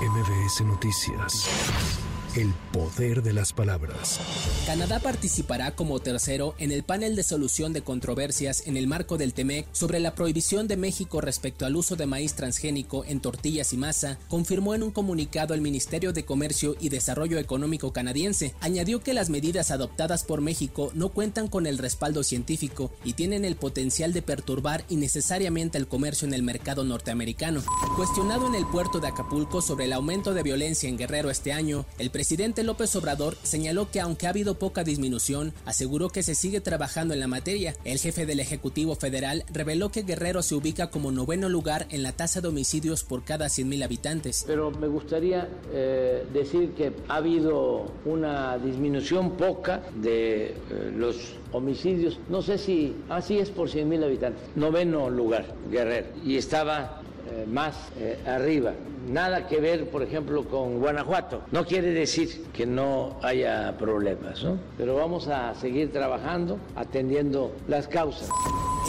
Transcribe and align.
MBS 0.00 0.62
Noticias. 0.62 2.09
El 2.36 2.54
poder 2.72 3.24
de 3.24 3.32
las 3.32 3.52
palabras. 3.52 4.20
Canadá 4.64 5.00
participará 5.00 5.74
como 5.74 5.98
tercero 5.98 6.54
en 6.58 6.70
el 6.70 6.84
panel 6.84 7.16
de 7.16 7.24
solución 7.24 7.72
de 7.72 7.82
controversias 7.82 8.68
en 8.68 8.76
el 8.76 8.86
marco 8.86 9.18
del 9.18 9.34
TEMEC 9.34 9.66
sobre 9.72 9.98
la 9.98 10.14
prohibición 10.14 10.68
de 10.68 10.76
México 10.76 11.20
respecto 11.20 11.66
al 11.66 11.74
uso 11.74 11.96
de 11.96 12.06
maíz 12.06 12.34
transgénico 12.34 13.04
en 13.04 13.18
tortillas 13.18 13.72
y 13.72 13.76
masa, 13.76 14.16
confirmó 14.28 14.76
en 14.76 14.84
un 14.84 14.92
comunicado 14.92 15.54
el 15.54 15.60
Ministerio 15.60 16.12
de 16.12 16.24
Comercio 16.24 16.76
y 16.78 16.88
Desarrollo 16.88 17.36
Económico 17.36 17.92
canadiense. 17.92 18.54
Añadió 18.60 19.02
que 19.02 19.12
las 19.12 19.28
medidas 19.28 19.72
adoptadas 19.72 20.22
por 20.22 20.40
México 20.40 20.92
no 20.94 21.08
cuentan 21.08 21.48
con 21.48 21.66
el 21.66 21.78
respaldo 21.78 22.22
científico 22.22 22.92
y 23.02 23.14
tienen 23.14 23.44
el 23.44 23.56
potencial 23.56 24.12
de 24.12 24.22
perturbar 24.22 24.84
innecesariamente 24.88 25.78
el 25.78 25.88
comercio 25.88 26.28
en 26.28 26.34
el 26.34 26.44
mercado 26.44 26.84
norteamericano. 26.84 27.60
Cuestionado 27.96 28.46
en 28.46 28.54
el 28.54 28.66
puerto 28.66 29.00
de 29.00 29.08
Acapulco 29.08 29.60
sobre 29.62 29.86
el 29.86 29.92
aumento 29.92 30.32
de 30.32 30.44
violencia 30.44 30.88
en 30.88 30.96
Guerrero 30.96 31.28
este 31.28 31.52
año, 31.52 31.86
el 31.98 32.10
presidente 32.20 32.64
López 32.64 32.94
Obrador 32.96 33.34
señaló 33.44 33.90
que 33.90 33.98
aunque 33.98 34.26
ha 34.26 34.28
habido 34.28 34.56
poca 34.56 34.84
disminución, 34.84 35.54
aseguró 35.64 36.10
que 36.10 36.22
se 36.22 36.34
sigue 36.34 36.60
trabajando 36.60 37.14
en 37.14 37.20
la 37.20 37.28
materia. 37.28 37.74
El 37.82 37.98
jefe 37.98 38.26
del 38.26 38.40
Ejecutivo 38.40 38.94
Federal 38.94 39.42
reveló 39.50 39.88
que 39.88 40.02
Guerrero 40.02 40.42
se 40.42 40.54
ubica 40.54 40.90
como 40.90 41.12
noveno 41.12 41.48
lugar 41.48 41.86
en 41.88 42.02
la 42.02 42.12
tasa 42.12 42.42
de 42.42 42.48
homicidios 42.48 43.04
por 43.04 43.24
cada 43.24 43.46
100.000 43.46 43.84
habitantes. 43.84 44.44
Pero 44.46 44.70
me 44.70 44.86
gustaría 44.86 45.48
eh, 45.72 46.26
decir 46.30 46.72
que 46.74 46.92
ha 47.08 47.16
habido 47.16 47.90
una 48.04 48.58
disminución 48.58 49.38
poca 49.38 49.80
de 49.96 50.48
eh, 50.48 50.54
los 50.94 51.16
homicidios. 51.52 52.18
No 52.28 52.42
sé 52.42 52.58
si 52.58 52.96
así 53.08 53.38
es 53.38 53.48
por 53.48 53.70
100.000 53.70 54.04
habitantes. 54.04 54.42
Noveno 54.56 55.08
lugar, 55.08 55.46
Guerrero. 55.70 56.08
Y 56.22 56.36
estaba 56.36 57.00
eh, 57.30 57.46
más 57.46 57.76
eh, 57.98 58.18
arriba. 58.26 58.72
Nada 59.08 59.46
que 59.46 59.60
ver, 59.60 59.90
por 59.90 60.02
ejemplo, 60.02 60.44
con 60.44 60.78
Guanajuato. 60.78 61.42
No 61.52 61.64
quiere 61.64 61.90
decir 61.90 62.46
que 62.52 62.66
no 62.66 63.16
haya 63.22 63.76
problemas, 63.78 64.42
¿no? 64.42 64.58
Pero 64.76 64.94
vamos 64.96 65.28
a 65.28 65.54
seguir 65.54 65.92
trabajando, 65.92 66.58
atendiendo 66.76 67.52
las 67.68 67.88
causas. 67.88 68.28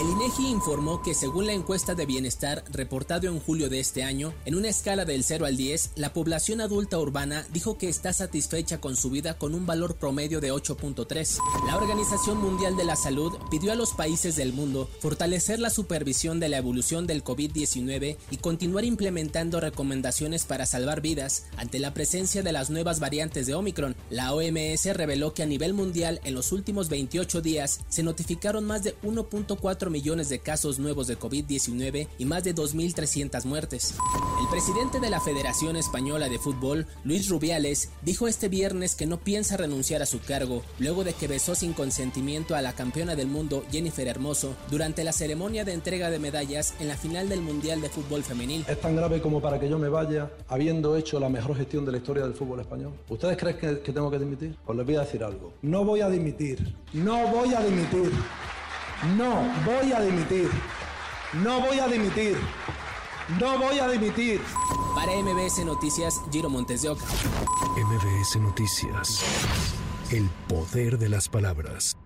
El 0.02 0.10
INEGI 0.10 0.48
informó 0.48 1.04
que 1.04 1.14
según 1.14 1.46
la 1.46 1.54
encuesta 1.54 1.94
de 1.94 2.08
bienestar 2.08 2.64
reportado 2.72 3.28
en 3.28 3.40
julio 3.40 3.70
de 3.70 3.80
este 3.80 4.04
año, 4.04 4.34
en 4.46 4.56
una 4.56 4.68
escala 4.68 5.06
del 5.06 5.24
0 5.24 5.46
al 5.46 5.58
10, 5.58 5.92
la 5.96 6.12
población 6.12 6.60
adulta 6.60 6.98
urbana 6.98 7.46
dijo 7.54 7.78
que 7.78 7.88
está 7.88 8.12
satisfecha 8.12 8.82
con 8.82 8.96
su 8.96 9.12
vida 9.12 9.38
con 9.38 9.54
un 9.54 9.68
valor 9.68 9.94
promedio 9.94 10.42
de 10.42 10.52
8.3. 10.52 11.38
La 11.68 11.78
Organización 11.78 12.40
Mundial 12.40 12.76
de 12.78 12.84
la 12.84 12.96
Salud 12.96 13.32
pidió 13.52 13.72
a 13.74 13.76
los 13.76 13.92
países 13.92 14.36
del 14.36 14.54
mundo 14.54 14.90
fortalecer 15.02 15.60
la 15.60 15.70
supervisión 15.70 16.40
de 16.40 16.50
la 16.50 16.58
evolución 16.58 17.06
del 17.06 17.24
COVID-19 17.24 18.18
y 18.32 18.38
continuar 18.38 18.86
implementando 18.86 19.60
recomendaciones 19.60 20.46
para 20.46 20.66
salvar 20.66 21.02
vidas 21.02 21.46
ante 21.58 21.78
la 21.78 21.94
presencia 21.94 22.42
de 22.42 22.52
las 22.52 22.72
nuevas 22.72 23.00
variantes 23.00 23.46
de 23.46 23.54
Omicron. 23.54 23.96
La 24.10 24.34
OMS 24.34 24.84
reveló 24.96 25.36
que 25.36 25.44
a 25.44 25.46
nivel 25.46 25.76
mundial 25.76 26.22
en 26.24 26.34
los 26.34 26.52
últimos 26.54 26.90
28 26.90 27.42
días 27.42 27.82
se 27.88 28.02
notificaron 28.02 28.66
más 28.66 28.82
de 28.82 29.00
1.4 29.04 29.91
millones 29.92 30.30
de 30.30 30.39
casos 30.39 30.80
nuevos 30.80 31.08
de 31.08 31.20
COVID-19 31.20 32.08
y 32.17 32.25
más 32.25 32.44
de 32.44 32.56
2.300 32.56 33.45
muertes. 33.45 33.95
El 34.42 34.48
presidente 34.50 35.00
de 35.00 35.09
la 35.09 35.20
Federación 35.20 35.75
Española 35.75 36.30
de 36.30 36.39
Fútbol, 36.39 36.88
Luis 37.03 37.30
Rubiales, 37.30 37.89
dijo 38.02 38.28
este 38.28 38.50
viernes 38.50 38.95
que 38.95 39.06
no 39.06 39.17
piensa 39.17 39.58
renunciar 39.58 40.02
a 40.02 40.06
su 40.06 40.20
cargo 40.20 40.64
luego 40.80 41.03
de 41.03 41.14
que 41.14 41.28
besó 41.28 41.53
sin 41.56 41.73
consentimiento 41.73 42.56
a 42.56 42.61
la 42.61 42.73
campeona 42.73 43.16
del 43.16 43.28
mundo 43.28 43.64
Jennifer 43.72 44.08
Hermoso 44.08 44.56
durante 44.70 45.03
la 45.03 45.11
ceremonia 45.11 45.66
de 45.66 45.73
entrega 45.73 46.09
de 46.09 46.20
medallas 46.20 46.73
en 46.80 46.88
la 46.88 46.98
final 46.98 47.30
del 47.30 47.42
Mundial 47.42 47.81
de 47.81 47.89
Fútbol 47.89 48.23
Femenil. 48.23 48.66
Es 48.67 48.80
tan 48.80 48.95
grave 48.95 49.22
como 49.22 49.42
para 49.42 49.59
que 49.59 49.70
yo 49.70 49.78
me 49.78 49.89
vaya 49.89 50.31
habiendo 50.48 50.95
hecho 50.98 51.20
la 51.20 51.30
mejor 51.30 51.55
gestión 51.55 51.86
de 51.86 51.92
la 51.92 51.98
historia 51.98 52.23
del 52.23 52.33
fútbol 52.33 52.59
español. 52.59 52.94
¿Ustedes 53.09 53.38
creen 53.38 53.58
que, 53.58 53.92
tengo 53.92 54.09
que 54.09 54.20
dimitir? 54.20 54.55
Pues 54.66 54.78
les 54.78 54.86
voy 54.86 54.95
a 54.95 55.02
decir 55.02 55.23
algo. 55.23 55.53
No 55.61 55.83
voy 55.83 56.02
a 56.02 56.09
dimitir. 56.09 56.76
No 56.94 57.28
voy 57.28 57.53
a 57.53 57.61
dimitir. 57.61 58.11
No 59.04 59.44
voy 59.66 59.92
a 59.94 60.00
dimitir. 60.00 60.50
No 61.34 61.60
voy 61.60 61.80
a 61.80 61.88
dimitir. 61.88 62.38
No 63.39 63.58
voy 63.58 63.80
a 63.80 63.88
dimitir. 63.88 64.39
Para 64.94 65.14
MBS 65.14 65.66
Noticias, 65.66 66.22
Giro 66.32 66.50
Montes 66.50 66.84
de 66.84 66.89
Oca. 66.89 67.04
MBS 67.78 68.40
Noticias. 68.40 69.23
El 70.11 70.30
poder 70.48 71.00
de 71.00 71.10
las 71.10 71.30
palabras. 71.30 71.98